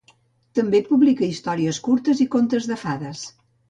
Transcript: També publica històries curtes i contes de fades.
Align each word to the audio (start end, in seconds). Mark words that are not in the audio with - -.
També 0.59 0.81
publica 0.87 1.25
històries 1.29 1.83
curtes 1.91 2.27
i 2.27 2.31
contes 2.39 2.75
de 2.75 2.83
fades. 2.87 3.27